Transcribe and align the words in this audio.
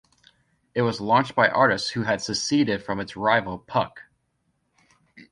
It 0.73 0.81
was 0.81 0.99
launched 0.99 1.35
by 1.35 1.47
artists 1.47 1.91
who 1.91 2.01
had 2.01 2.23
seceded 2.23 2.81
from 2.81 2.99
its 2.99 3.15
rival 3.15 3.59
"Puck". 3.59 4.01